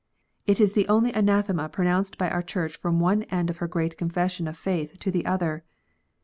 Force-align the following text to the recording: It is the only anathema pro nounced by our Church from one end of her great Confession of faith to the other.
It 0.47 0.59
is 0.59 0.73
the 0.73 0.87
only 0.87 1.13
anathema 1.13 1.69
pro 1.69 1.85
nounced 1.85 2.17
by 2.17 2.27
our 2.31 2.41
Church 2.41 2.75
from 2.75 2.99
one 2.99 3.21
end 3.25 3.51
of 3.51 3.57
her 3.57 3.67
great 3.67 3.99
Confession 3.99 4.47
of 4.47 4.57
faith 4.57 4.97
to 4.99 5.11
the 5.11 5.27
other. 5.27 5.63